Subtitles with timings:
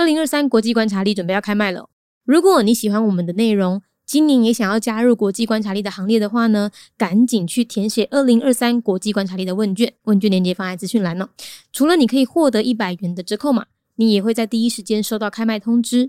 [0.00, 1.90] 二零二三国际观察力准备要开卖了。
[2.24, 11.28] 如果你喜欢我们的内容，今年也想要加入国际观察力的行列的话呢，赶紧去填写二零二三国际观察力的问卷，问卷链接放在资讯栏哦。
[11.70, 13.66] 除了你可以获得一百元的折扣码，
[13.96, 16.08] 你也会在第一时间收到开卖通知。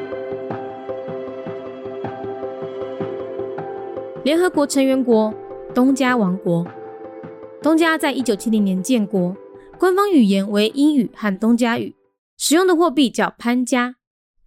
[4.23, 5.33] 联合国成员国
[5.73, 6.67] 东加王国，
[7.59, 9.35] 东加在一九七零年建国，
[9.79, 11.95] 官方语言为英语和东加语，
[12.37, 13.95] 使用的货币叫潘加，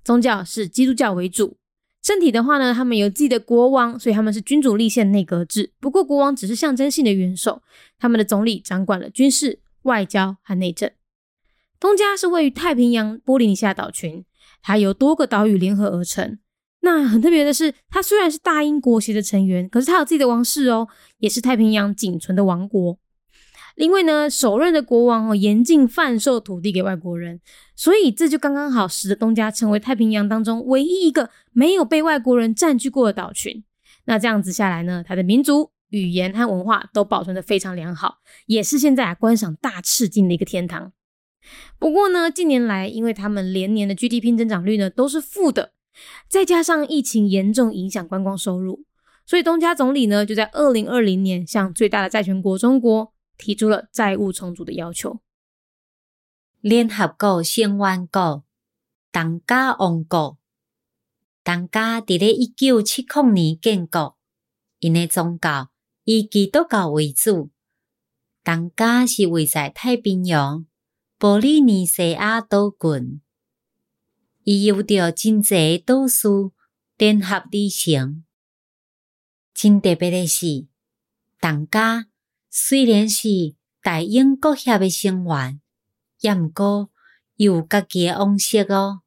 [0.05, 1.57] 宗教是基督教为主。
[2.01, 5.73] 政体的话呢，他们有自己的国王，所以他们是君主立宪内阁制。
[5.81, 7.61] 不过国王只是象征性的元首，
[7.99, 10.89] 他们的总理掌管了军事、外交和内政。
[11.81, 14.25] 东加是位于太平洋波利尼西亚岛群，
[14.63, 16.39] 它由多个岛屿联合而成。
[16.85, 20.87] 那很特别的是，它虽然是大英国协的成员，可是它有自己的王室哦，
[21.19, 22.99] 也是太平洋仅存的王国。
[23.77, 27.41] 因为呢，首任的国王哦严禁贩售土地给外国人，
[27.75, 33.65] 所以这就刚刚好使得东家成为太平洋当中唯一一个没有被外国人占据过的岛群。
[34.05, 40.93] 那这样子下来呢，它的民族、语言和文化都保存的非常良好，也是现在观赏大赤金的一个天堂。
[41.79, 45.73] 不过呢，近年来因为他们连年的 GDP 增长率呢都是负的。
[46.29, 48.85] 再加上疫情严重影响观光收入，
[49.25, 55.21] 所以东家总理呢就在二零二零年向最大的债权国中国提出了债务重组的要求。
[56.61, 58.45] 联合国成员国
[59.13, 60.39] 东家王国，
[61.45, 64.17] 东家伫咧一九七零年建国，
[64.81, 65.71] 因的宗教
[66.05, 67.51] 以基督教为主。
[68.43, 70.67] 东家是位在太平洋
[71.19, 73.21] 波利尼西亚岛群。
[74.45, 76.29] 伊有着真济导师
[76.99, 78.25] 联合而成。
[79.55, 80.67] 真特别的是，
[81.41, 82.07] 唐家
[82.51, 85.61] 虽然是大英国协的成员，
[86.21, 86.91] 也毋过
[87.37, 89.01] 有家己的王室哦，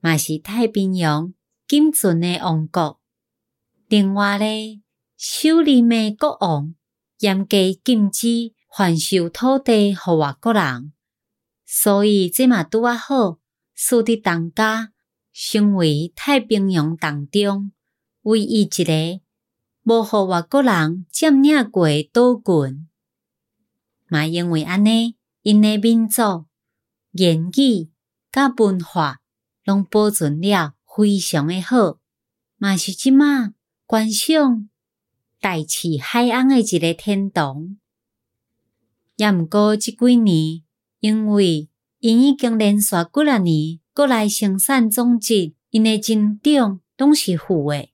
[0.00, 1.32] 嘛是太平洋
[1.66, 3.00] 仅存的王国。
[3.88, 4.82] 另外咧，
[5.16, 6.74] 首任的国王
[7.20, 10.92] 严格禁止贩售土地互外国人，
[11.64, 13.38] 所以这嘛拄啊好。
[13.74, 14.92] 使得东家
[15.32, 17.72] 成为太平洋当中
[18.22, 19.20] 唯一一个
[19.82, 22.88] 无互外国人占领过岛群，
[24.08, 26.46] 嘛因为安尼，因诶民族、
[27.12, 27.90] 言语、
[28.32, 29.20] 甲文化
[29.64, 31.98] 拢保存了非常诶好，
[32.56, 33.52] 嘛是即马
[33.86, 34.70] 观赏
[35.40, 37.76] 大气海岸诶一个天堂。
[39.16, 40.62] 也毋过即几年，
[41.00, 41.68] 因为
[42.04, 42.96] 因已经连续几
[43.30, 47.88] 啊年国内生产总值因的增长拢是负的，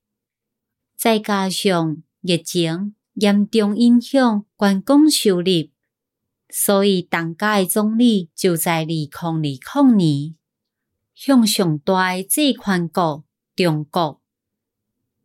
[0.97, 5.69] 再加上疫情严重影响观光收入，
[6.49, 10.35] 所以当家的总理就在二零二零年
[11.15, 13.23] 向上大的借款国
[13.55, 14.21] 中国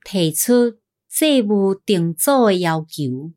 [0.04, 0.78] 提出
[1.10, 3.34] 债务定组的要求。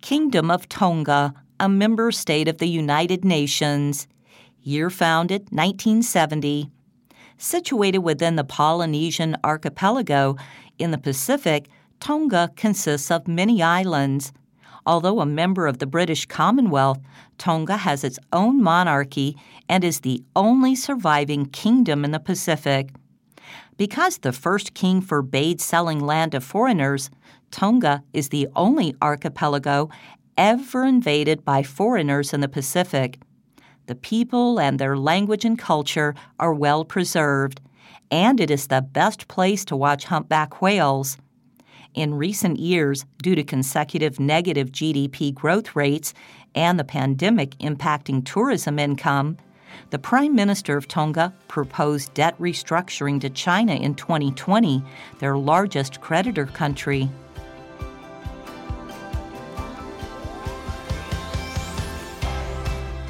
[0.00, 4.04] Kingdom of Tonga, a member state of the United Nations.
[4.66, 6.70] Year founded 1970.
[7.38, 10.36] Situated within the Polynesian archipelago
[10.78, 11.68] in the Pacific,
[12.00, 14.32] Tonga consists of many islands.
[14.84, 16.98] Although a member of the British Commonwealth,
[17.38, 19.36] Tonga has its own monarchy
[19.68, 22.90] and is the only surviving kingdom in the Pacific.
[23.76, 27.10] Because the first king forbade selling land to foreigners,
[27.50, 29.90] Tonga is the only archipelago
[30.36, 33.18] ever invaded by foreigners in the Pacific.
[33.86, 37.60] The people and their language and culture are well preserved,
[38.10, 41.18] and it is the best place to watch humpback whales.
[41.94, 46.14] In recent years, due to consecutive negative GDP growth rates
[46.54, 49.36] and the pandemic impacting tourism income,
[49.90, 54.82] the Prime Minister of Tonga proposed debt restructuring to China in 2020,
[55.20, 57.08] their largest creditor country.